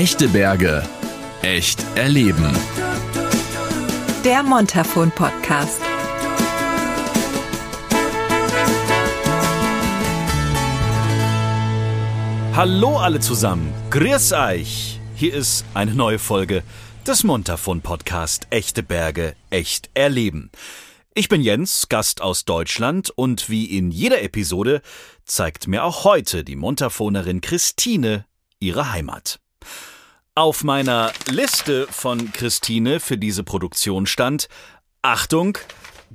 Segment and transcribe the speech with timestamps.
[0.00, 0.82] Echte Berge.
[1.42, 2.56] Echt erleben.
[4.24, 5.78] Der Montafon Podcast.
[12.54, 13.74] Hallo alle zusammen.
[13.90, 14.98] Grüß euch.
[15.16, 16.62] Hier ist eine neue Folge
[17.06, 20.50] des Montafon Podcast Echte Berge, echt erleben.
[21.12, 24.80] Ich bin Jens, Gast aus Deutschland und wie in jeder Episode
[25.26, 28.24] zeigt mir auch heute die Montafonerin Christine
[28.60, 29.40] ihre Heimat.
[30.36, 34.48] Auf meiner Liste von Christine für diese Produktion stand
[35.02, 35.58] Achtung,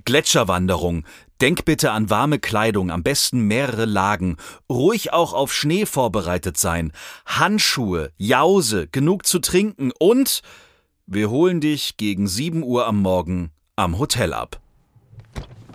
[0.06, 1.04] Gletscherwanderung.
[1.42, 4.38] Denk bitte an warme Kleidung, am besten mehrere Lagen,
[4.72, 6.94] ruhig auch auf Schnee vorbereitet sein,
[7.26, 10.42] Handschuhe, Jause, genug zu trinken und
[11.06, 14.62] wir holen dich gegen 7 Uhr am Morgen am Hotel ab.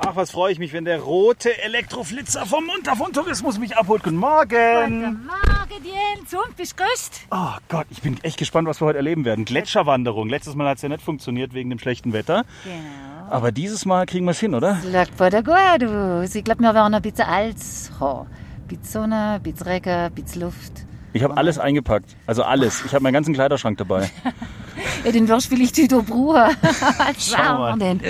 [0.02, 4.02] Ach, was freue ich mich, wenn der rote Elektroflitzer vom Montafon Tourismus mich abholt.
[4.02, 4.48] Guten Morgen.
[4.48, 6.32] Guten Morgen, Jens.
[6.32, 7.20] Und, bist gerüstet?
[7.30, 9.44] Oh Gott, ich bin echt gespannt, was wir heute erleben werden.
[9.44, 10.30] Gletscherwanderung.
[10.30, 12.44] Letztes Mal hat es ja nicht funktioniert wegen dem schlechten Wetter.
[12.64, 13.30] Genau.
[13.30, 14.78] Aber dieses Mal kriegen wir es hin, oder?
[14.90, 16.34] Läuft bei der gut aus.
[16.34, 17.26] Ich glaube, wir werden ein bisschen.
[17.26, 20.72] Ein bisschen Sonne, ein bisschen Regen, ein bisschen Luft.
[21.12, 22.16] Ich habe alles eingepackt.
[22.26, 22.84] Also alles.
[22.86, 24.10] Ich habe meinen ganzen Kleiderschrank dabei.
[25.04, 26.56] Ja, den wirst du vielleicht heute brauchen.
[27.18, 27.78] Schau mal.
[27.78, 28.00] Schauen wir denn.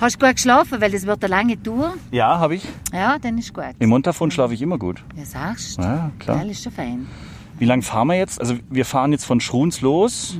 [0.00, 0.80] Hast du gut geschlafen?
[0.80, 1.94] Weil es wird eine lange Tour.
[2.10, 2.64] Ja, habe ich.
[2.92, 3.64] Ja, dann ist gut.
[3.78, 5.02] Im Montafon schlafe ich immer gut.
[5.16, 5.82] Ja, sagst du?
[5.82, 6.44] Ja, klar.
[6.44, 7.06] Ja, ist schon fein.
[7.58, 8.40] Wie lange fahren wir jetzt?
[8.40, 10.36] Also wir fahren jetzt von Schruns los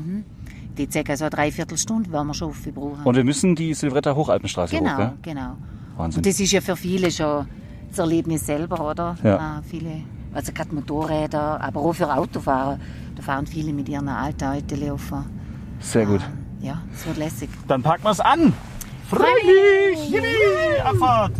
[0.76, 3.00] Die circa so eine Dreiviertelstunde werden wir schon aufbrauchen.
[3.04, 5.56] und wir müssen die Silvretta Hochalpenstraße hoch, Genau, genau.
[5.96, 6.18] Wahnsinn.
[6.18, 7.46] Und das ist ja für viele schon
[7.88, 9.16] das Erlebnis selber, oder?
[9.24, 9.60] Ja.
[9.60, 10.02] Äh, viele,
[10.34, 12.78] also gerade Motorräder, aber auch für Autofahrer.
[13.14, 15.12] Da fahren viele mit ihren alten Autos auf.
[15.80, 16.20] Sehr gut.
[16.60, 17.50] Ja, es wird lässig.
[17.68, 18.52] Dann packen wir es an.
[19.08, 20.10] Freilich!
[20.10, 20.80] Yippie!
[20.82, 21.32] Abfahrt!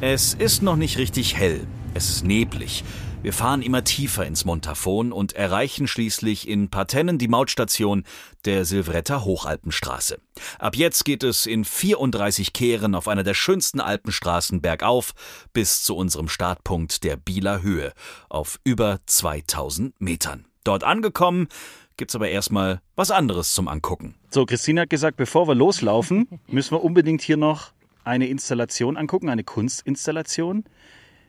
[0.00, 1.66] Es ist noch nicht richtig hell.
[1.94, 2.82] Es ist neblig.
[3.22, 8.02] Wir fahren immer tiefer ins Montafon und erreichen schließlich in Partennen die Mautstation
[8.46, 10.18] der Silvretta Hochalpenstraße.
[10.58, 15.12] Ab jetzt geht es in 34 Kehren auf einer der schönsten Alpenstraßen bergauf
[15.52, 17.92] bis zu unserem Startpunkt der Bieler Höhe
[18.28, 20.46] auf über 2000 Metern.
[20.64, 21.48] Dort angekommen
[21.96, 24.14] gibt's aber erstmal was anderes zum Angucken.
[24.30, 27.72] So, Christine hat gesagt, bevor wir loslaufen, müssen wir unbedingt hier noch
[28.04, 30.64] eine Installation angucken, eine Kunstinstallation.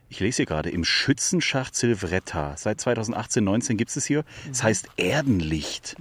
[0.08, 2.56] Ich lese hier gerade, im Schützenschacht Silvretta.
[2.56, 4.24] Seit 2018, 19 gibt es hier.
[4.50, 5.96] Es heißt Erdenlicht.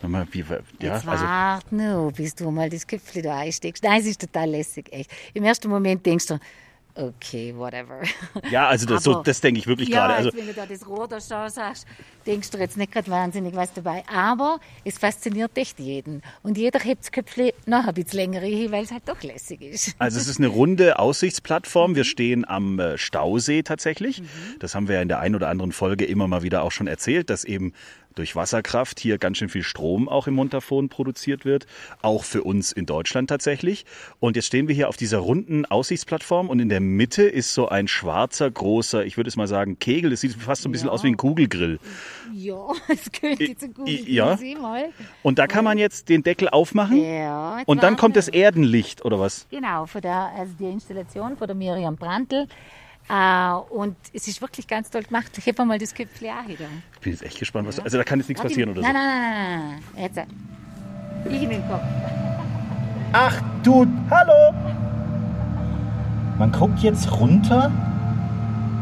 [0.00, 3.82] Sag Mal, wie, ja, Jetzt also, wart nur, bis du mal das Köpfchen da einsteckst.
[3.82, 5.10] Nein, es ist total lässig, echt.
[5.34, 6.38] Im ersten Moment denkst du,
[6.96, 8.02] okay, whatever.
[8.50, 10.14] ja, also das, so, das denke ich wirklich ja, gerade.
[10.14, 11.86] Also, wenn du da das Rohr da schon sagst,
[12.26, 14.02] denkst du jetzt nicht gerade wahnsinnig was dabei.
[14.12, 16.22] Aber es fasziniert echt jeden.
[16.42, 19.62] Und jeder hebt das Köpfchen noch ein bisschen länger hin, weil es halt doch lässig
[19.62, 19.94] ist.
[20.06, 21.96] Also es ist eine runde Aussichtsplattform.
[21.96, 24.22] Wir stehen am äh, Stausee tatsächlich.
[24.60, 26.86] Das haben wir ja in der einen oder anderen Folge immer mal wieder auch schon
[26.86, 27.72] erzählt, dass eben
[28.16, 31.66] durch Wasserkraft hier ganz schön viel Strom auch im Montafon produziert wird.
[32.02, 33.84] Auch für uns in Deutschland tatsächlich.
[34.18, 37.68] Und jetzt stehen wir hier auf dieser runden Aussichtsplattform und in der Mitte ist so
[37.68, 40.10] ein schwarzer, großer, ich würde es mal sagen, Kegel.
[40.10, 40.92] Das sieht fast so ein bisschen Ja.
[40.92, 41.78] aus wie ein Kugelgrill.
[42.32, 44.38] Ja, es könnte gut I- ja.
[44.60, 44.90] Mal.
[45.22, 49.18] Und da kann man jetzt den Deckel aufmachen Ja, und dann kommt das Erdenlicht oder
[49.20, 49.46] was?
[49.50, 52.46] Genau, von der, also die Installation von der Miriam Brandl.
[53.08, 55.30] Äh, und es ist wirklich ganz toll gemacht.
[55.38, 56.66] Ich habe mal das Köpfchen auch wieder.
[56.94, 57.78] Ich bin jetzt echt gespannt, was.
[57.78, 58.86] Also da kann jetzt nichts passieren oder so.
[58.86, 60.02] nein, nein, nein, nein, nein.
[61.24, 61.32] Jetzt.
[61.32, 61.82] Ich in den Kopf.
[63.12, 64.85] Ach du, hallo!
[66.38, 67.70] Man guckt jetzt runter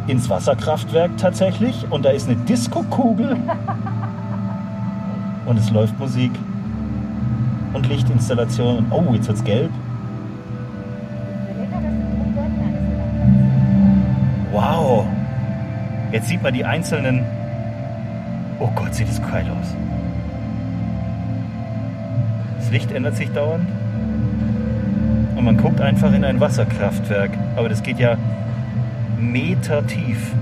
[0.08, 3.36] ins Wasserkraftwerk tatsächlich und da ist eine Diskokugel
[5.46, 6.32] und es läuft Musik
[7.72, 9.70] und Lichtinstallation und oh, jetzt wird's gelb.
[14.52, 15.06] Wow!
[16.10, 17.24] Jetzt sieht man die einzelnen.
[18.60, 19.74] Oh Gott, sieht das geil aus.
[22.58, 23.66] Das Licht ändert sich dauernd.
[25.36, 27.30] Und man guckt einfach in ein Wasserkraftwerk.
[27.56, 28.16] Aber das geht ja
[29.18, 30.32] Meter tief.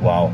[0.00, 0.30] Wow.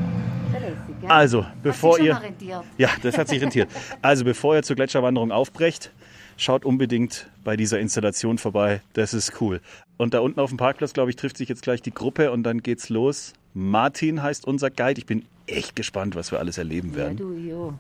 [1.08, 2.62] Also, bevor Hat sich ihr.
[2.78, 3.68] Ja, das hat sich rentiert.
[4.02, 5.92] Also, bevor ihr zur Gletscherwanderung aufbrecht,
[6.36, 8.80] schaut unbedingt bei dieser Installation vorbei.
[8.94, 9.60] Das ist cool.
[9.98, 12.42] Und da unten auf dem Parkplatz, glaube ich, trifft sich jetzt gleich die Gruppe und
[12.42, 13.34] dann geht's los.
[13.54, 14.98] Martin heißt unser Guide.
[14.98, 17.16] Ich bin echt gespannt, was wir alles erleben Ja, werden.
[17.16, 17.74] du, jo.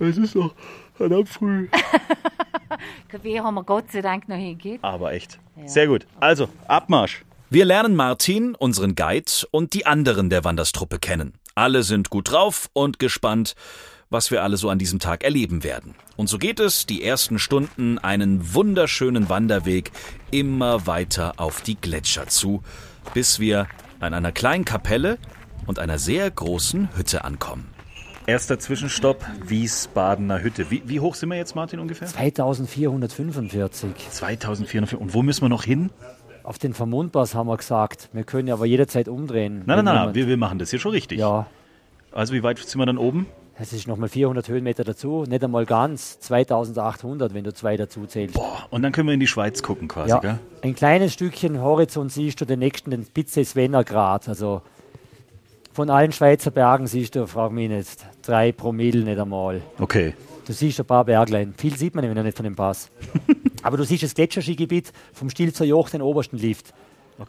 [0.00, 0.54] Es ist noch
[0.94, 1.68] verdammt früh.
[3.08, 4.82] Kaffee haben wir Gott sei Dank noch hingegeben.
[4.82, 5.38] Aber echt.
[5.66, 6.06] Sehr gut.
[6.20, 7.24] Also, Abmarsch.
[7.50, 11.32] Wir lernen Martin, unseren Guide, und die anderen der Wanderstruppe kennen.
[11.54, 13.54] Alle sind gut drauf und gespannt,
[14.10, 15.94] was wir alle so an diesem Tag erleben werden.
[16.16, 19.90] Und so geht es die ersten Stunden einen wunderschönen Wanderweg
[20.30, 22.62] immer weiter auf die Gletscher zu,
[23.14, 23.66] bis wir
[24.00, 25.18] an einer kleinen Kapelle
[25.66, 27.77] und einer sehr großen Hütte ankommen.
[28.28, 30.70] Erster Zwischenstopp, Wiesbadener Hütte.
[30.70, 32.08] Wie, wie hoch sind wir jetzt, Martin, ungefähr?
[32.08, 33.88] 2445.
[34.10, 35.00] 2400.
[35.00, 35.88] Und wo müssen wir noch hin?
[36.42, 38.10] Auf den Vermundpass haben wir gesagt.
[38.12, 39.62] Wir können aber jederzeit umdrehen.
[39.64, 41.18] Nein, nein, nein, wir, wir machen das hier schon richtig.
[41.18, 41.46] Ja,
[42.12, 43.26] Also wie weit sind wir dann oben?
[43.60, 45.24] es ist nochmal 400 Höhenmeter dazu.
[45.26, 46.20] Nicht einmal ganz.
[46.20, 48.34] 2800, wenn du zwei dazu zählst.
[48.34, 50.38] Boah, und dann können wir in die Schweiz gucken quasi, Ja, gell?
[50.62, 54.28] ein kleines Stückchen Horizont siehst du den nächsten, den Pizze Svennergrad.
[54.28, 54.60] Also
[55.78, 59.62] von allen Schweizer Bergen siehst du, frag mich nicht, drei Promille nicht einmal.
[59.78, 60.12] Okay.
[60.44, 61.54] Du siehst ein paar Berglein.
[61.56, 62.90] Viel sieht man nämlich nicht von dem Pass.
[63.62, 66.74] Aber du siehst das Gletscherskigebiet vom Stilzer Joch, den obersten Lift.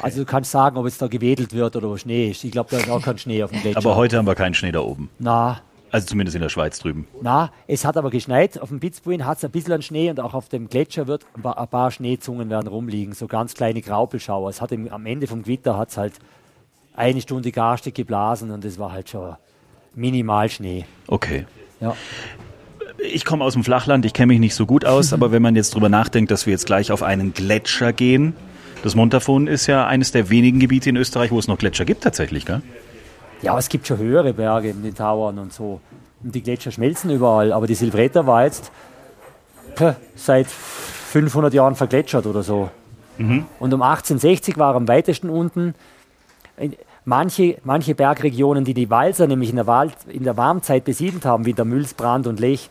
[0.01, 2.43] Also du kannst sagen, ob es da gewedelt wird oder wo Schnee ist.
[2.43, 3.77] Ich glaube, da ist auch kein Schnee auf dem Gletscher.
[3.77, 5.11] Aber heute haben wir keinen Schnee da oben.
[5.19, 5.61] Na,
[5.91, 7.07] Also zumindest in der Schweiz drüben.
[7.21, 8.59] na, es hat aber geschneit.
[8.59, 11.23] Auf dem Pitzbuin hat es ein bisschen an Schnee und auch auf dem Gletscher wird
[11.35, 13.13] ein paar, ein paar Schneezungen werden rumliegen.
[13.13, 14.49] So ganz kleine Graupelschauer.
[14.49, 16.13] Es hat im, am Ende vom Gewitter hat es halt
[16.93, 19.35] eine Stunde garstig geblasen und es war halt schon
[19.95, 20.85] minimal Schnee.
[21.07, 21.45] Okay.
[21.79, 21.95] Ja.
[22.97, 25.55] Ich komme aus dem Flachland, ich kenne mich nicht so gut aus, aber wenn man
[25.55, 28.33] jetzt drüber nachdenkt, dass wir jetzt gleich auf einen Gletscher gehen,
[28.83, 32.03] das Montafon ist ja eines der wenigen Gebiete in Österreich, wo es noch Gletscher gibt
[32.03, 32.61] tatsächlich, gell?
[33.41, 35.81] Ja, es gibt schon höhere Berge in den Tauern und so.
[36.23, 37.53] Und die Gletscher schmelzen überall.
[37.53, 38.71] Aber die Silvretta war jetzt
[40.15, 42.69] seit 500 Jahren vergletschert oder so.
[43.17, 45.75] Und um 1860 war er am weitesten unten.
[46.59, 46.75] In-
[47.05, 51.45] Manche, manche Bergregionen, die die Walser nämlich in der, Wald, in der Warmzeit besiedelt haben,
[51.45, 52.69] wie der Mülsbrand und Lech,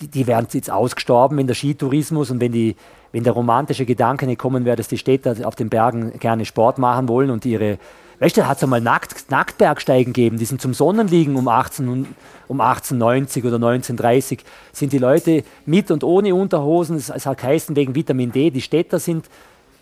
[0.00, 2.76] die, die wären jetzt ausgestorben, wenn der Skitourismus und wenn, die,
[3.10, 6.78] wenn der romantische Gedanke nicht kommen wäre, dass die Städter auf den Bergen gerne Sport
[6.78, 7.78] machen wollen und ihre,
[8.20, 12.06] weißt du, hat es einmal Nackt, Nacktbergsteigen gegeben, die sind zum Sonnenliegen um, 18, und-
[12.46, 17.74] um 1890 oder 1930, sind die Leute mit und ohne Unterhosen, es, es hat geheißen
[17.74, 19.26] wegen Vitamin D, die Städter sind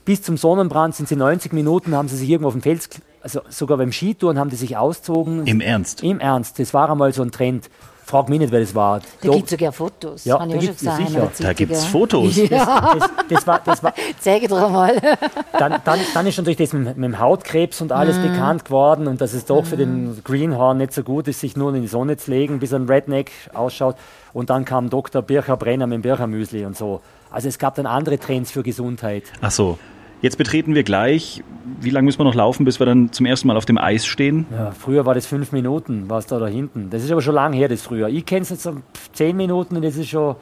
[0.08, 2.88] bis zum Sonnenbrand sind sie 90 Minuten, haben sie sich irgendwo auf dem Fels,
[3.20, 5.46] also sogar beim Skitouren haben die sich ausgezogen.
[5.46, 6.02] Im Ernst?
[6.02, 7.68] Im Ernst, das war einmal so ein Trend.
[8.06, 9.00] Frag mich nicht, wer das war.
[9.00, 10.24] Da Doch, gibt es sogar Fotos.
[10.24, 11.08] Ja, da gibt's- gesehen.
[11.08, 11.30] sicher.
[11.40, 11.90] Da gibt's ja.
[11.90, 12.36] Fotos.
[12.50, 14.96] Ja, das, das, war, das war, zeige dir mal.
[15.58, 19.20] dann, dann, dann ist natürlich das mit, mit dem Hautkrebs und alles bekannt geworden und
[19.20, 22.16] dass es doch für den Greenhorn nicht so gut ist, sich nur in die Sonne
[22.16, 23.96] zu legen, bis ein Redneck ausschaut.
[24.32, 25.20] Und dann kam Dr.
[25.20, 27.02] Bircher Brenner mit dem Birchermüsli und so.
[27.30, 29.24] Also es gab dann andere Trends für Gesundheit.
[29.42, 29.78] Ach so.
[30.20, 31.42] Jetzt betreten wir gleich.
[31.80, 34.04] Wie lange müssen wir noch laufen, bis wir dann zum ersten Mal auf dem Eis
[34.06, 34.46] stehen?
[34.50, 36.90] Ja, früher war das fünf Minuten, war es da da hinten.
[36.90, 38.08] Das ist aber schon lang her, das früher.
[38.08, 38.82] Ich kenne es jetzt um
[39.12, 40.34] zehn Minuten und das ist schon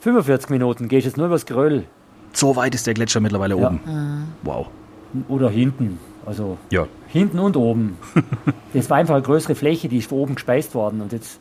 [0.00, 0.88] 45 Minuten.
[0.88, 1.84] Gehst jetzt nur übers Geröll
[2.32, 3.66] So weit ist der Gletscher mittlerweile Ja.
[3.68, 3.80] oben.
[4.42, 4.66] Wow.
[5.28, 6.00] oder hinten.
[6.26, 6.86] Also Ja.
[7.06, 7.96] hinten und oben.
[8.72, 11.00] das war einfach eine größere Fläche, die ist von oben gespeist worden.
[11.00, 11.38] Und jetzt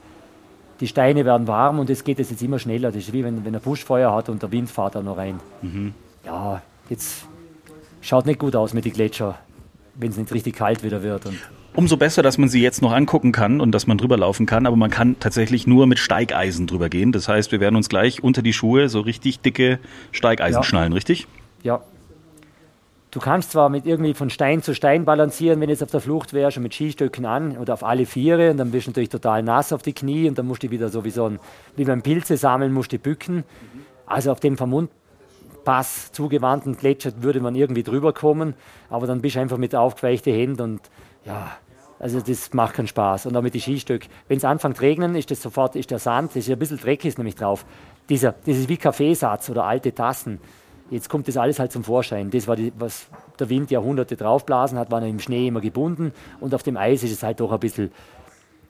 [0.80, 2.90] die Steine werden warm und es geht jetzt, jetzt immer schneller.
[2.92, 5.40] Das ist wie wenn, wenn er Buschfeuer hat und der Wind fährt da noch rein.
[6.24, 7.26] Ja, jetzt
[8.04, 9.40] schaut nicht gut aus mit den Gletscher,
[9.96, 11.26] wenn es nicht richtig kalt wieder wird.
[11.26, 11.40] Und
[11.76, 14.68] Umso besser, dass man sie jetzt noch angucken kann und dass man drüber laufen kann,
[14.68, 17.12] aber man kann tatsächlich nur mit Steigeisen drüber gehen.
[17.12, 19.80] Das heißt, wir werden uns gleich unter die Schuhe so richtig dicke
[20.12, 20.64] Steigeisen Ja.
[20.64, 21.26] schnallen, richtig?
[21.64, 21.82] Ja.
[23.10, 26.00] Du kannst zwar mit irgendwie von Stein zu Stein balancieren, wenn du jetzt auf der
[26.00, 29.10] Flucht wärst, und mit Skistöcken an oder auf alle Viere und dann bist du natürlich
[29.10, 31.40] total nass auf die Knie und dann musst du wieder so wie so ein,
[31.76, 33.44] wie beim Pilze sammeln, musst du bücken.
[34.06, 34.58] Also auf dem
[35.64, 38.54] Vermundpass zugewandten Gletscher würde man irgendwie drüber kommen,
[38.90, 40.82] aber dann bist du einfach mit aufgeweichten Händen und
[41.26, 41.52] ja,
[42.00, 43.28] also das macht keinen Spaß.
[43.28, 44.10] Und auch mit den Skistöcken.
[44.28, 46.80] Wenn es anfängt zu regnen, ist das sofort, ist der Sand, das ist ein bisschen
[46.80, 47.66] Dreck ist nämlich drauf.
[48.10, 50.40] Dieser, das ist wie Kaffeesatz oder alte Tassen.
[50.90, 52.30] Jetzt kommt das alles halt zum Vorschein.
[52.30, 53.08] Das war, die, was
[53.40, 57.12] der Wind Jahrhunderte draufblasen hat, war im Schnee immer gebunden und auf dem Eis ist
[57.14, 57.92] es halt doch ein bisschen.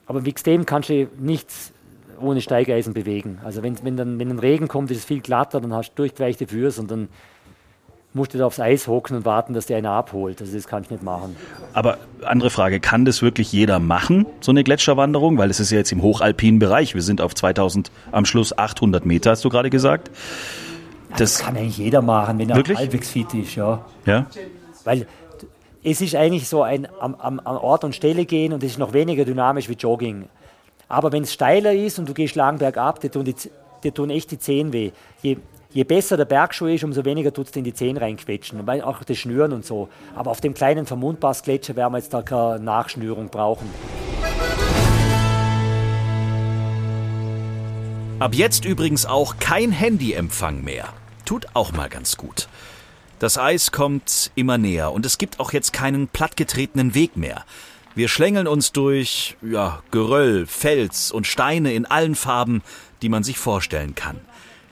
[0.05, 1.73] Aber wegen dem kannst du nichts
[2.19, 3.39] ohne Steigeisen bewegen.
[3.43, 5.95] Also wenn, wenn, dann, wenn ein Regen kommt, ist es viel glatter, dann hast du
[5.97, 7.09] durchgeweichte Füße und dann
[8.13, 10.39] musst du da aufs Eis hocken und warten, dass der einer abholt.
[10.39, 11.35] Also das kann ich nicht machen.
[11.73, 15.37] Aber andere Frage, kann das wirklich jeder machen, so eine Gletscherwanderung?
[15.37, 16.93] Weil es ist ja jetzt im hochalpinen Bereich.
[16.93, 20.11] Wir sind auf 2000, am Schluss 800 Meter, hast du gerade gesagt.
[21.09, 22.77] Das Das, kann eigentlich jeder machen, wenn er Wirklich?
[22.77, 23.55] halbwegs fit ist.
[23.55, 23.85] Ja.
[24.05, 24.27] ja?
[24.83, 25.07] Weil
[25.83, 28.77] es ist eigentlich so ein am, am, an Ort und Stelle gehen und es ist
[28.79, 30.25] noch weniger dynamisch wie Jogging.
[30.93, 33.33] Aber wenn es steiler ist und du gehst lang bergab, dir tun, die,
[33.83, 34.91] dir tun echt die Zehen weh.
[35.23, 35.37] Je,
[35.71, 38.69] je besser der Bergschuh ist, umso weniger tut es in die Zehen reinquetschen.
[38.83, 39.89] Auch das Schnüren und so.
[40.15, 43.67] Aber auf dem kleinen Vermundpassgletscher werden wir jetzt da keine Nachschnürung brauchen.
[48.19, 50.89] Ab jetzt übrigens auch kein Handyempfang mehr.
[51.25, 52.47] Tut auch mal ganz gut.
[53.17, 57.45] Das Eis kommt immer näher und es gibt auch jetzt keinen plattgetretenen Weg mehr.
[57.95, 62.63] Wir schlängeln uns durch, ja, Geröll, Fels und Steine in allen Farben,
[63.03, 64.19] die man sich vorstellen kann.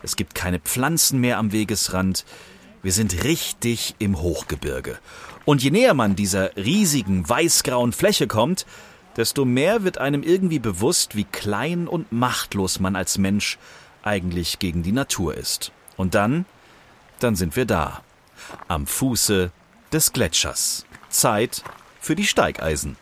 [0.02, 2.26] Es gibt keine Pflanzen mehr am Wegesrand.
[2.82, 4.98] Wir sind richtig im Hochgebirge.
[5.46, 8.66] Und je näher man dieser riesigen weißgrauen Fläche kommt,
[9.18, 13.60] desto mehr wird einem irgendwie bewusst, wie klein und machtlos man als Mensch
[14.02, 15.72] eigentlich gegen die Natur ist.
[15.96, 16.46] Und dann,
[17.20, 18.02] dann sind wir da,
[18.68, 19.52] am Fuße
[19.94, 20.86] des Gletschers.
[21.10, 21.64] Zeit
[22.00, 22.98] für die Steigeisen.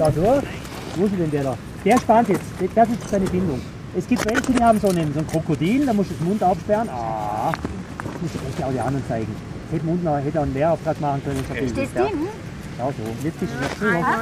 [0.00, 0.42] Da so,
[0.96, 1.58] wo ist denn der da?
[1.84, 2.40] Der spannt jetzt,
[2.74, 3.60] das ist seine Bindung.
[3.94, 6.42] Es gibt welche, die haben so einen, so einen Krokodil, da musst du den Mund
[6.42, 6.88] aufsperren.
[6.88, 9.36] Ah, das muss ich auch die anderen zeigen.
[9.70, 11.44] Hätte man unten auch- hätte auch einen Lehrauftrag machen können.
[11.46, 12.04] So Ist das ja.
[12.06, 12.28] Ding?
[12.78, 14.16] Schau so, jetzt bist du noch Ah.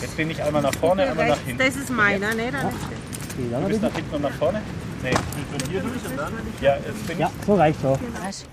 [0.00, 1.58] Jetzt bin ich einmal nach vorne, einmal nach hinten.
[1.58, 2.52] Das ist meiner, ne?
[2.52, 2.70] Dann
[3.38, 4.62] Okay, dann Du bist noch nach hinten und nach vorne?
[5.02, 6.32] Nee, von hier durch und dann?
[6.60, 7.98] Ja, jetzt bin ja, so reicht so.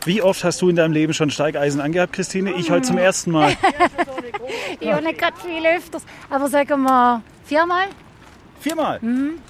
[0.05, 2.51] Wie oft hast du in deinem Leben schon Steigeisen angehabt, Christine?
[2.53, 3.55] Ich heute zum ersten Mal.
[4.79, 6.03] Ja, nicht gerade viel öfters.
[6.29, 7.85] Aber sagen wir viermal.
[8.59, 8.99] Viermal?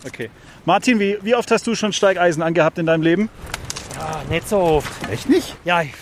[0.05, 0.29] Okay.
[0.65, 3.29] Martin, wie, wie oft hast du schon Steigeisen angehabt in deinem Leben?
[3.99, 4.91] Ah, nicht so oft.
[5.09, 5.55] Echt nicht?
[5.65, 5.93] Ja, ich-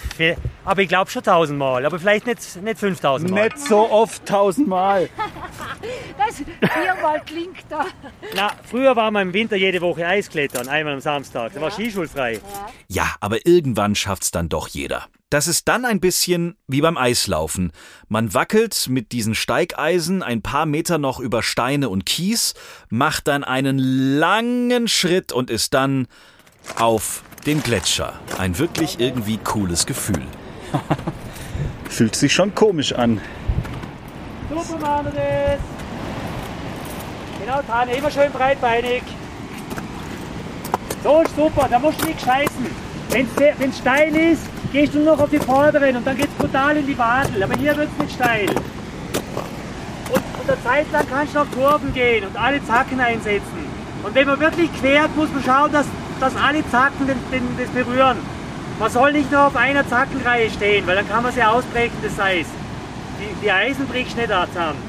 [0.65, 3.45] aber ich glaube schon tausendmal, aber vielleicht nicht, nicht fünftausendmal.
[3.45, 5.07] Nicht so oft, tausendmal.
[6.17, 7.85] Das viermal klingt da.
[8.35, 11.53] Na, früher war man im Winter jede Woche Eisklettern, einmal am Samstag.
[11.53, 12.39] Da war skischulfrei.
[12.87, 15.07] Ja, aber irgendwann schafft's dann doch jeder.
[15.29, 17.71] Das ist dann ein bisschen wie beim Eislaufen.
[18.09, 22.53] Man wackelt mit diesen Steigeisen ein paar Meter noch über Steine und Kies,
[22.89, 26.07] macht dann einen langen Schritt und ist dann
[26.75, 28.19] auf dem Gletscher.
[28.37, 30.21] Ein wirklich irgendwie cooles Gefühl.
[31.89, 33.21] Fühlt sich schon komisch an.
[34.51, 35.59] Super machen wir das.
[37.39, 39.01] Genau, Tane, immer schön breitbeinig.
[41.03, 42.65] So ist super, da musst du nicht scheißen.
[43.09, 44.43] Wenn es steil ist,
[44.73, 47.41] gehst du noch auf die vorderen und dann geht es brutal in die Wadel.
[47.41, 48.49] Aber hier wird es nicht steil.
[48.49, 53.71] Und, und eine Zeit lang kannst du noch Kurven gehen und alle Zacken einsetzen.
[54.03, 55.85] Und wenn man wirklich quert, muss man schauen, dass,
[56.19, 58.17] dass alle Zacken den, den, das berühren.
[58.79, 62.19] Man soll nicht nur auf einer Zackenreihe stehen, weil dann kann man sie ausbrechen, das
[62.19, 62.47] Eis.
[63.21, 64.79] Die, die Eisen brichst nicht da zusammen.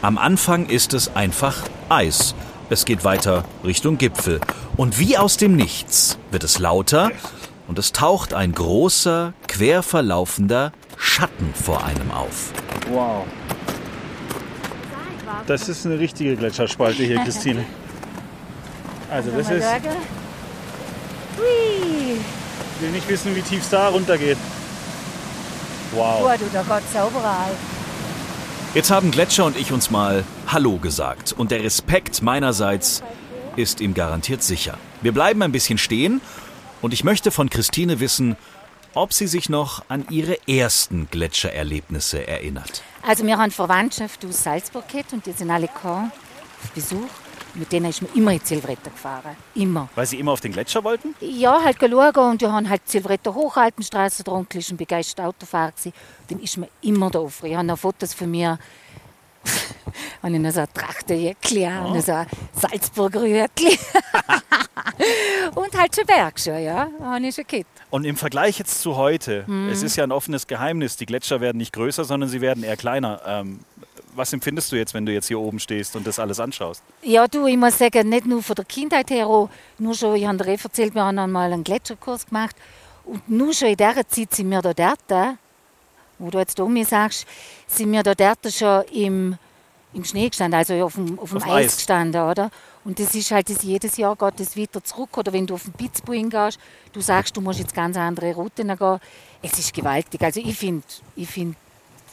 [0.00, 2.34] Am Anfang ist es einfach Eis.
[2.70, 4.40] Es geht weiter Richtung Gipfel.
[4.76, 7.10] Und wie aus dem Nichts wird es lauter
[7.66, 12.52] und es taucht ein großer, quer verlaufender Schatten vor einem auf.
[12.90, 13.26] Wow.
[15.46, 17.64] Das ist eine richtige Gletscherspalte hier, Christine.
[19.10, 19.66] Also das ist.
[21.36, 22.16] Hui.
[22.76, 24.38] ich will nicht wissen, wie tief es da runtergeht.
[25.98, 26.20] Wow.
[26.20, 27.50] Boah, du, da geht's sauber rein.
[28.72, 31.32] Jetzt haben Gletscher und ich uns mal Hallo gesagt.
[31.32, 33.02] Und der Respekt meinerseits
[33.56, 34.78] ist ihm garantiert sicher.
[35.02, 36.20] Wir bleiben ein bisschen stehen
[36.82, 38.36] und ich möchte von Christine wissen,
[38.94, 42.82] ob sie sich noch an ihre ersten Gletschererlebnisse erinnert.
[43.02, 46.12] Also wir haben Verwandtschaft aus Salzburg und die sind alle gekommen
[46.62, 47.08] auf Besuch.
[47.54, 49.36] Mit denen ist man immer in Silvretta gefahren.
[49.54, 49.88] Immer.
[49.94, 51.14] Weil sie immer auf den Gletscher wollten?
[51.20, 55.92] Ja, halt schauen und die haben halt Silvretta Hochalpenstraße drunter, ist ein begeisterter Autofahrer gewesen.
[56.28, 57.46] Dann ist man immer da offen.
[57.46, 58.58] Ich habe noch Fotos von mir.
[60.22, 63.78] habe ich noch so eine Trachtenjäckli an, und so Salzburger Hütli.
[65.54, 66.88] und halt schon Bergschuhe, ja.
[67.20, 67.66] Ich schon gehabt.
[67.90, 71.56] Und im Vergleich jetzt zu heute, es ist ja ein offenes Geheimnis, die Gletscher werden
[71.56, 73.22] nicht größer, sondern sie werden eher kleiner.
[73.26, 73.60] Ähm,
[74.18, 76.82] was empfindest du jetzt, wenn du jetzt hier oben stehst und das alles anschaust?
[77.02, 79.48] Ja, du, ich muss sagen, nicht nur von der Kindheit her, auch
[79.78, 82.56] nur schon, ich habe dir erzählt, wir haben einmal einen Gletscherkurs gemacht.
[83.04, 85.38] Und nur schon in dieser Zeit sind wir da dort,
[86.18, 87.26] wo du jetzt um mir sagst,
[87.66, 89.38] sind wir da dort schon im,
[89.94, 91.76] im Schnee gestanden, also auf dem, auf dem Auf Eis, Eis.
[91.76, 92.50] gestanden, oder?
[92.84, 95.16] Und das ist halt, das jedes Jahr geht das weiter zurück.
[95.16, 96.58] Oder wenn du auf den Pitzbuin gehst,
[96.92, 99.00] du sagst, du musst jetzt ganz andere Routen gehen.
[99.42, 100.22] Es ist gewaltig.
[100.22, 100.84] Also ich finde,
[101.14, 101.56] ich find,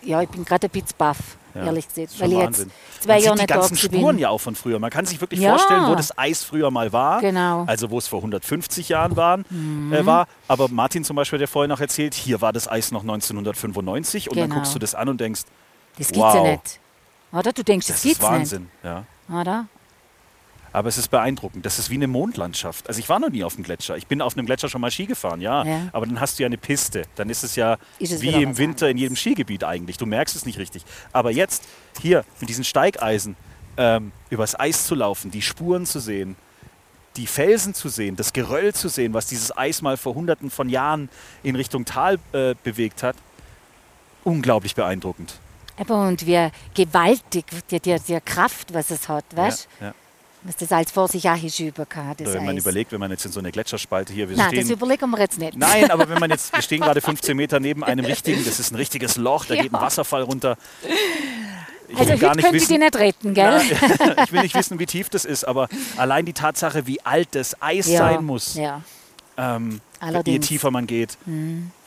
[0.04, 1.18] ja, ich bin gerade ein bisschen baff,
[1.54, 2.08] ehrlich gesagt.
[2.08, 2.72] Das ist Weil ich Wahnsinn.
[2.94, 4.20] jetzt zwei Jahre die nicht da ganzen Spuren bin.
[4.20, 4.80] ja auch von früher.
[4.80, 5.52] Man kann sich wirklich Ja.
[5.58, 7.22] vorstellen, wo das Eis früher mal war.
[7.22, 7.64] Genau.
[7.64, 7.70] Mhm.
[7.70, 9.46] Also wo es vor 150 Jahren waren,
[9.94, 10.28] äh, war.
[10.48, 14.38] Aber Martin zum Beispiel, der vorhin noch erzählt, hier war das Eis noch 1995 und
[14.38, 14.56] dann Genau.
[14.56, 15.42] guckst du das an und denkst,
[15.98, 16.36] Das gibt's Wow.
[16.36, 16.80] ja nicht.
[17.32, 17.54] Oder?
[17.54, 18.70] Du denkst, das, das gibt's ist Wahnsinn.
[18.84, 19.04] Ja.
[19.34, 19.68] Oder?
[20.76, 21.66] Aber es ist beeindruckend.
[21.66, 22.90] Das ist wie eine Mondlandschaft.
[22.90, 23.96] Also ich war noch nie auf dem Gletscher.
[23.96, 25.64] Ich bin auf einem Gletscher schon mal Ski gefahren, ja.
[25.64, 25.88] Ja.
[25.94, 27.04] Aber dann hast du ja eine Piste.
[27.16, 29.96] Dann ist es ja Ist es wie im Winter in jedem Skigebiet eigentlich.
[29.96, 30.84] Du merkst es nicht richtig.
[31.14, 31.64] Aber jetzt
[32.02, 33.38] hier mit diesen Steigeisen
[33.78, 36.36] ähm, übers Eis zu laufen, die Spuren zu sehen,
[37.16, 40.68] die Felsen zu sehen, das Geröll zu sehen, was dieses Eis mal vor hunderten von
[40.68, 41.08] Jahren
[41.42, 43.16] in Richtung Tal äh, bewegt hat,
[44.26, 45.40] unglaublich beeindruckend.
[45.78, 49.94] Aber und wie gewaltig die, die, die Kraft, was es hat, weißt Ja, ja.
[50.48, 52.62] Was das alles vor sich auch ist über kann, das Wenn man Eis.
[52.64, 55.20] überlegt, wenn man jetzt in so eine Gletscherspalte hier, wir Nein, das stehen überlegen wir
[55.20, 55.58] jetzt nicht.
[55.58, 58.72] Nein, aber wenn man jetzt, wir stehen gerade 15 Meter neben einem richtigen, das ist
[58.72, 59.64] ein richtiges Loch, da Ja.
[59.64, 60.56] geht ein Wasserfall runter.
[61.88, 63.62] Ich also heute nicht könnte ich die wissen, nicht retten, gell?
[64.00, 67.30] Na, ich will nicht wissen, wie tief das ist, aber allein die Tatsache, wie alt
[67.34, 68.00] das Eis ja.
[68.00, 68.82] sein muss, Ja.
[69.38, 69.82] ähm,
[70.26, 71.18] je tiefer man geht,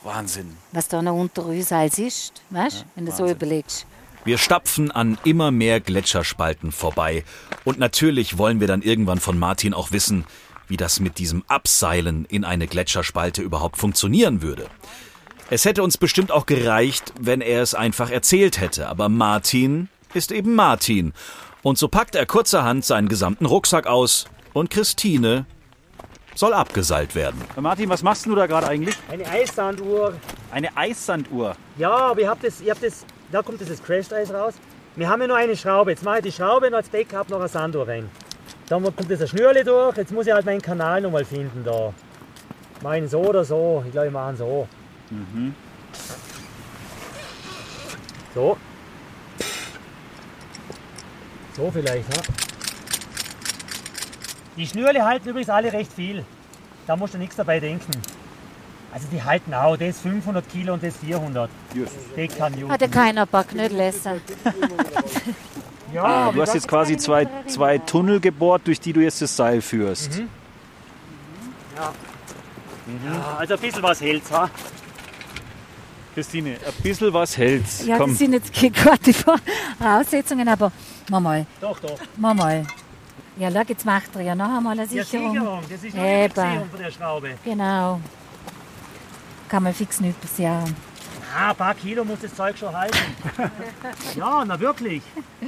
[0.03, 0.57] Wahnsinn.
[0.73, 3.87] Was da noch unter uns alles ist, weißt wenn du so überlegst.
[4.28, 7.25] Wir stapfen an immer mehr Gletscherspalten vorbei.
[7.64, 10.26] Und natürlich wollen wir dann irgendwann von Martin auch wissen,
[10.66, 14.66] wie das mit diesem Abseilen in eine Gletscherspalte überhaupt funktionieren würde.
[15.49, 20.30] Es hätte uns bestimmt auch gereicht, wenn er es einfach erzählt hätte, aber Martin ist
[20.30, 21.14] eben Martin.
[21.62, 25.47] Und so packt er kurzerhand seinen gesamten Rucksack aus und Christine
[26.35, 27.40] soll abgeseilt werden.
[27.58, 28.94] Martin, was machst du da gerade eigentlich?
[29.11, 30.18] Eine Eissanduhr.
[30.50, 31.56] Eine Eissanduhr.
[31.78, 34.54] Ja, aber ich hab das, ich hab das, da kommt dieses Crashed-Eis raus.
[34.97, 35.90] Wir haben ja nur eine Schraube.
[35.90, 38.08] Jetzt mache ich die Schraube und als Backup noch eine Sanduhr rein.
[38.68, 39.97] Dann kommt das ein Schnürli durch.
[39.97, 41.92] Jetzt muss ich halt meinen Kanal nochmal finden da.
[42.82, 43.82] Meinen so oder so.
[43.87, 44.68] Ich glaube, ich mache ihn so.
[48.35, 48.56] So.
[51.56, 52.23] So vielleicht, ne?
[54.56, 56.25] Die Schnürle halten übrigens alle recht viel.
[56.87, 57.90] Da musst du nichts dabei denken.
[58.92, 61.50] Also die halten auch, das 500 Kilo und das 400.
[62.16, 62.71] Das kann Newton.
[62.73, 64.21] Hat ja keiner Bock, nicht lesen.
[65.90, 69.35] Ja, Ah, du hast jetzt quasi zwei, zwei Tunnel gebohrt, durch die du jetzt das
[69.35, 70.18] Seil führst.
[71.78, 71.92] ja,
[73.38, 74.50] also ein bisschen was hält's, ha?
[76.14, 77.87] Christine, ein bisschen was hält's.
[77.87, 78.11] Ja, Komm.
[78.11, 79.14] das sind jetzt keine
[79.78, 80.73] Voraussetzungen, aber
[81.11, 81.99] mach mal, Doch, doch.
[82.18, 82.66] mach mal.
[83.38, 85.33] Ja, schau, jetzt macht er ja noch einmal eine Ja, Sicherung.
[85.33, 86.35] Sicherung, das ist noch Eben.
[86.35, 87.30] die Fixierung von der Schraube.
[87.45, 88.00] Genau.
[89.49, 90.75] Kann man fix nicht passieren.
[91.37, 92.97] Ah, ein paar Kilo muss das Zeug schon halten.
[94.17, 95.02] ja, na wirklich.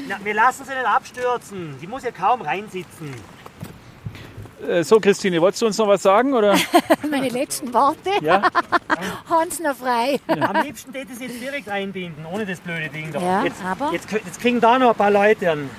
[0.09, 1.77] Na, wir lassen sie nicht abstürzen.
[1.81, 3.15] Die muss ja kaum reinsitzen.
[4.67, 6.35] Äh, so, Christine, wolltest du uns noch was sagen?
[6.35, 6.55] Oder?
[7.11, 8.11] Meine letzten Worte.
[8.21, 8.43] Ja?
[9.31, 10.21] Hans noch frei.
[10.29, 13.21] Am liebsten hätte es jetzt direkt einbinden, ohne das blöde Ding da.
[13.21, 15.71] Ja, jetzt, aber- Jetzt, jetzt kriegen da noch ein paar Leute einen,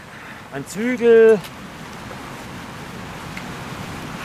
[0.53, 1.39] einen Zügel.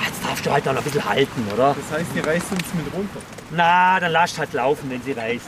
[0.01, 1.75] Ah, Jetzt darfst du halt noch ein bisschen halten, oder?
[1.75, 3.19] Das heißt, ihr reißt uns mit runter.
[3.51, 5.47] Na, dann lasst halt laufen, wenn sie reißt.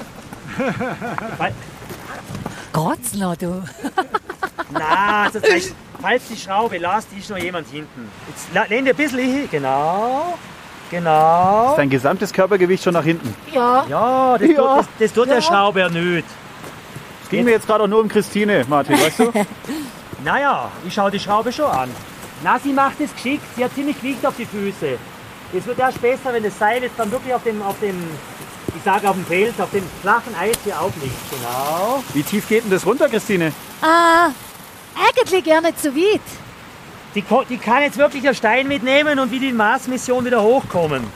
[2.73, 3.62] Grotz noch, du.
[4.71, 8.11] na, das heißt, falls die Schraube lasst, ist noch jemand hinten.
[8.28, 9.49] Jetzt lehn dir ein bisschen hin.
[9.50, 10.38] Genau.
[10.91, 11.75] Genau.
[11.76, 13.34] Dein gesamtes Körpergewicht schon nach hinten.
[13.52, 16.25] Ja, Ja, das, Tut, das, das tut der Schraube nicht.
[17.25, 19.32] Es ging mir jetzt gerade auch nur um Christine, Martin, weißt du?
[20.25, 21.89] Naja, ich schaue die Schraube schon an.
[22.43, 23.45] Na, sie macht es geschickt.
[23.57, 24.99] Sie hat ziemlich Gewicht auf die Füße.
[25.57, 27.97] Es wird erst besser, wenn das Seil jetzt dann wirklich auf dem, auf dem
[28.77, 31.15] ich sage auf dem Fels, auf dem flachen Eis hier aufliegt.
[31.31, 32.03] Genau.
[32.13, 33.53] Wie tief geht denn das runter, Christine?
[33.81, 34.31] ah,
[34.95, 36.21] eigentlich gar nicht so weit.
[37.15, 41.07] Die, die kann jetzt wirklich einen Stein mitnehmen und wie die Mars-Mission wieder hochkommen.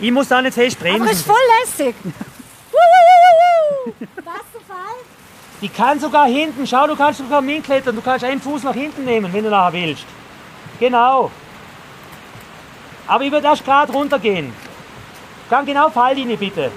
[0.00, 1.94] Ich muss da nicht fest Aber ist voll lässig.
[2.72, 3.94] Wuhuhuhu.
[5.64, 9.02] Die kann sogar hinten, schau, du kannst sogar minklettern, du kannst einen Fuß nach hinten
[9.06, 10.04] nehmen, wenn du nachher willst.
[10.78, 11.30] Genau.
[13.06, 14.52] Aber ich würde erst gerade runtergehen.
[15.48, 16.70] Dann genau Falllinie bitte.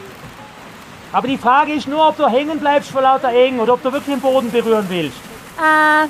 [1.11, 3.91] Aber die Frage ist nur, ob du hängen bleibst vor lauter Eng oder ob du
[3.91, 5.17] wirklich den Boden berühren willst.
[5.61, 6.05] Ah,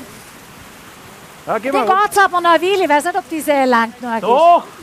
[1.48, 1.98] Ja, geh runter.
[2.04, 2.84] geht's aber noch eine Weile.
[2.84, 4.74] Ich weiß nicht, ob die sehr lang noch Doch, ist.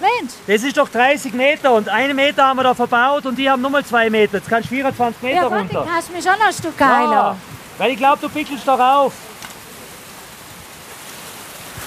[0.00, 3.50] Mensch, das ist doch 30 Meter und einen Meter haben wir da verbaut und die
[3.50, 4.38] haben nochmal zwei Meter.
[4.38, 5.86] Jetzt kannst du 24 Meter ja, runter.
[5.92, 6.96] kannst du mich schon noch ein Stück Ja,
[7.30, 7.36] heilen.
[7.78, 9.12] weil ich glaube, du pickelst doch auf.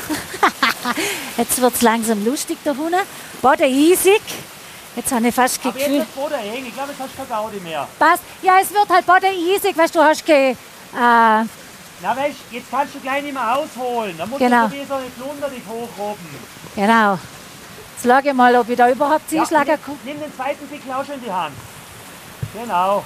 [1.38, 2.96] Jetzt wird's langsam lustig da unten.
[3.42, 4.22] Boden eisig.
[4.96, 7.30] Jetzt habe ich fast Aber jetzt wird Boden eng, ich glaube, jetzt hast du keine
[7.30, 7.88] Gaudi mehr.
[7.98, 8.24] Passt.
[8.42, 10.56] Ja, es wird halt Boden eisig, weißt du, hast ke, äh,
[10.94, 11.46] Na
[12.04, 14.16] weißt, jetzt kannst du gleich nicht mehr ausholen.
[14.18, 14.68] Da musst Genau.
[14.68, 16.26] du wie so eine Plunder dich hochrobben.
[16.76, 17.18] genau.
[18.02, 21.16] Jetzt ich mal, ob ich da überhaupt Ja, einschlagen nimm, den zweiten Pickel auch schon
[21.16, 21.56] in die Hand.
[22.54, 23.04] Genau.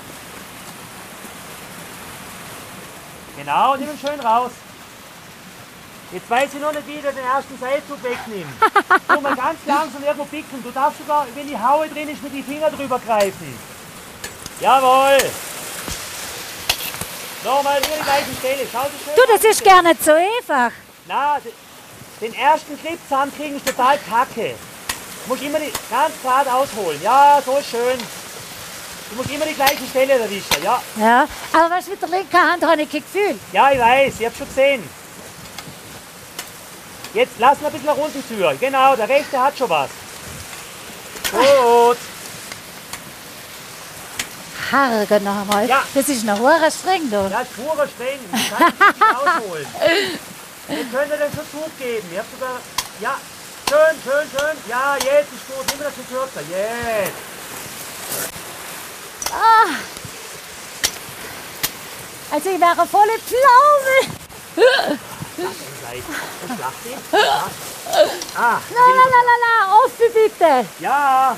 [3.38, 4.51] Genau, nimm ihn schön raus.
[6.12, 8.49] Jetzt weiß ich noch nicht, wie ich den ersten Seilzug wegnehme.
[9.08, 10.63] Tu mal ganz langsam irgendwo picken.
[10.63, 13.60] Du darfst sogar, wenn die Haue drin ist, mit die Finger drüber greifen.
[14.62, 15.17] Jawohl.
[17.43, 18.67] Nochmal hier die gleiche Stelle.
[18.71, 20.71] Schau dir schön Du, das ist gar nicht so einfach.
[21.08, 21.51] Na, de-
[22.21, 24.55] den ersten Gripzahn kriegen ist total kacke.
[25.25, 27.01] Du musst immer die ganz gerade ausholen.
[27.01, 27.97] Ja, so schön.
[29.09, 30.63] Du musst immer die gleiche Stelle erwischen.
[30.63, 33.39] Ja, Ja, aber was mit der linken Hand habe ich kein Gefühl.
[33.51, 34.89] ja, ich weiß, ich hab schon gesehen.
[37.13, 38.59] Jetzt lass mal ein bisschen nach unten führen.
[38.59, 39.89] Genau, der rechte hat schon was.
[41.31, 41.97] Gut.
[44.71, 45.67] Harge noch einmal.
[45.67, 45.83] Ja.
[45.93, 47.29] Das ist noch hure streng, du.
[47.31, 48.19] Ja, ist purer Streng.
[48.33, 49.67] Ich kann nicht ausholen.
[50.67, 52.07] Wir können den Versuch geben.
[52.11, 52.59] Ich hab sogar.
[52.99, 53.15] Ja,
[53.69, 54.58] schön, schön, schön.
[54.67, 55.65] Ja, jetzt ist gut.
[55.69, 56.41] Nimm das bisschen kürzer.
[56.41, 57.13] Jetzt.
[62.32, 64.17] Also ich wäre volle Pflaume.
[68.36, 70.67] Ah, La la la la la, offen bitte.
[70.80, 71.38] Ja,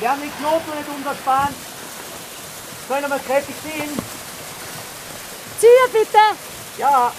[0.00, 1.54] wir haben den Knoten nicht unterspannt.
[2.88, 3.98] Können wir kräftig ziehen.
[5.58, 6.18] Zieh bitte!
[6.78, 7.12] Ja.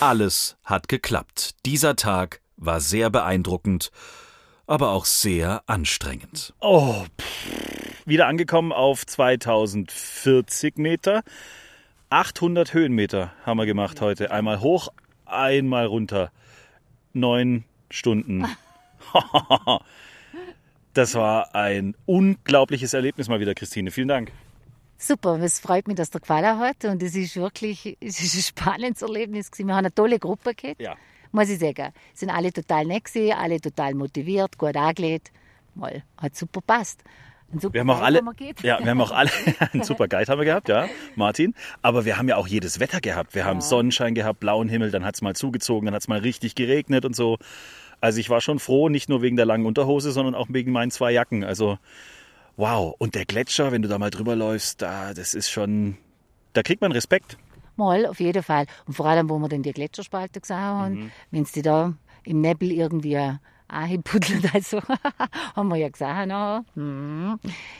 [0.00, 1.54] Alles hat geklappt.
[1.64, 3.90] Dieser Tag war sehr beeindruckend,
[4.66, 6.54] aber auch sehr anstrengend.
[6.60, 8.06] Oh, pff.
[8.06, 11.22] wieder angekommen auf 2040 Meter.
[12.10, 14.30] 800 Höhenmeter haben wir gemacht heute.
[14.30, 14.88] Einmal hoch,
[15.26, 16.30] einmal runter.
[17.12, 18.46] Neun Stunden.
[20.94, 23.90] Das war ein unglaubliches Erlebnis mal wieder, Christine.
[23.90, 24.30] Vielen Dank.
[24.96, 28.42] Super, es freut mich, dass dir gefallen hat und es ist wirklich es ist ein
[28.42, 29.66] spannendes Erlebnis gewesen.
[29.66, 30.94] Wir haben eine tolle Gruppe gehabt, Ja.
[31.34, 31.92] Muss ich sagen.
[32.14, 35.32] Sind alle total nett gewesen, alle total motiviert, gut angelegt.
[35.74, 37.02] Mal, hat super passt.
[37.48, 38.20] Wir haben auch alle,
[38.62, 39.30] ja, wir haben auch alle
[39.72, 41.54] einen super Guide haben wir gehabt, ja, Martin.
[41.82, 43.34] Aber wir haben ja auch jedes Wetter gehabt.
[43.34, 46.20] Wir haben Sonnenschein gehabt, blauen Himmel, dann hat es mal zugezogen, dann hat es mal
[46.20, 47.38] richtig geregnet und so.
[48.00, 50.90] Also ich war schon froh, nicht nur wegen der langen Unterhose, sondern auch wegen meinen
[50.90, 51.44] zwei Jacken.
[51.44, 51.78] Also
[52.56, 52.94] wow.
[52.98, 55.96] Und der Gletscher, wenn du da mal drüber läufst, da, das ist schon,
[56.54, 57.36] da kriegt man Respekt.
[57.76, 58.66] Mal, auf jeden Fall.
[58.86, 61.10] Und vor allem, wo wir dann die Gletscherspalte gesehen haben, Mhm.
[61.30, 63.18] wenn sie da im Nebel irgendwie
[63.68, 64.80] angepuddelt, also
[65.56, 67.38] haben wir ja gesehen, ja, hm,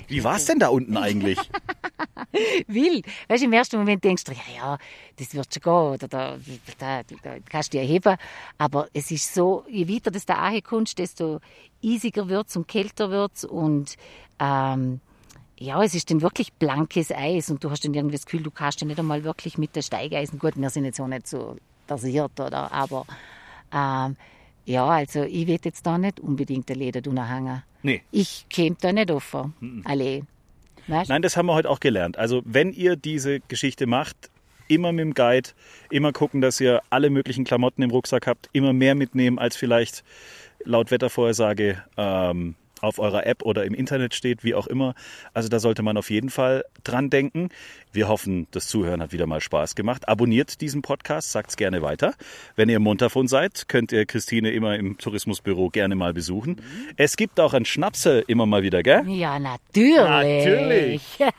[0.08, 1.38] Wie war es denn da unten eigentlich?
[2.66, 3.06] wild.
[3.28, 4.78] Weißt du, im ersten Moment denkst du, ja, ja,
[5.18, 6.36] das wird schon gehen, oder da,
[6.78, 8.16] da, da kannst du dich erheben.
[8.58, 11.40] Aber es ist so, je weiter das da ankommst, desto
[11.84, 13.94] eisiger wird es und kälter wird es und
[14.40, 15.00] ähm,
[15.58, 18.50] ja, es ist dann wirklich blankes Eis und du hast dann irgendwie das Gefühl, du
[18.50, 21.56] kannst ja nicht einmal wirklich mit der Steigeisen, gut, wir sind jetzt auch nicht so
[21.86, 23.06] versiert, oder, aber
[23.72, 24.16] ähm,
[24.64, 27.62] ja, also ich will jetzt da nicht unbedingt eine Lederdunne hängen.
[27.82, 28.02] Nee.
[28.10, 30.22] Ich käme da nicht offen, alle.
[30.86, 31.08] Weißt?
[31.08, 32.18] Nein, das haben wir heute auch gelernt.
[32.18, 34.30] Also wenn ihr diese Geschichte macht,
[34.68, 35.50] immer mit dem Guide,
[35.90, 40.02] immer gucken, dass ihr alle möglichen Klamotten im Rucksack habt, immer mehr mitnehmen, als vielleicht
[40.64, 44.94] laut Wettervorhersage ähm, auf eurer App oder im Internet steht, wie auch immer.
[45.32, 47.48] Also da sollte man auf jeden Fall dran denken.
[47.92, 50.08] Wir hoffen, das Zuhören hat wieder mal Spaß gemacht.
[50.08, 52.14] Abonniert diesen Podcast, sagt's gerne weiter.
[52.56, 56.60] Wenn ihr im Montafon seid, könnt ihr Christine immer im Tourismusbüro gerne mal besuchen.
[56.96, 59.08] Es gibt auch ein Schnapse immer mal wieder, gell?
[59.08, 59.94] Ja, natürlich.
[59.94, 61.18] Natürlich.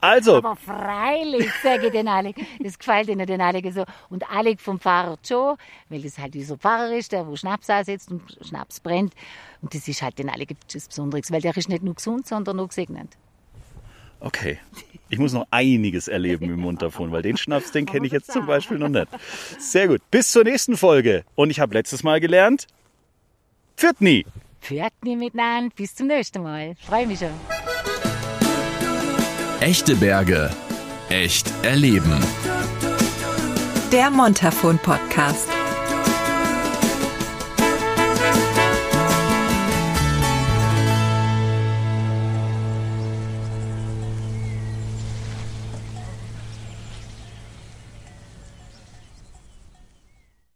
[0.00, 2.36] Also, Aber freilich, sage ich den Alec.
[2.60, 3.84] Das gefällt ihnen den Alec so.
[4.10, 5.56] Und Alec vom Pfarrer Joe,
[5.88, 9.14] weil das halt dieser Pfarrer ist, der wo Schnaps ansetzt und Schnaps brennt.
[9.60, 12.60] Und das ist halt den Alec etwas Besonderes, weil der ist nicht nur gesund, sondern
[12.60, 13.16] auch gesegnet.
[14.20, 14.58] Okay.
[15.08, 18.46] Ich muss noch einiges erleben im Montafon, weil den Schnaps, den kenne ich jetzt zum
[18.46, 19.08] Beispiel noch nicht.
[19.58, 20.02] Sehr gut.
[20.10, 21.24] Bis zur nächsten Folge.
[21.34, 22.66] Und ich habe letztes Mal gelernt,
[23.76, 24.26] führt nie.
[24.60, 25.74] Pferd nie miteinander.
[25.74, 26.74] Bis zum nächsten Mal.
[26.86, 27.30] Freue mich schon.
[29.60, 30.50] Echte Berge.
[31.08, 32.12] Echt erleben.
[33.92, 35.48] Der Montafon Podcast.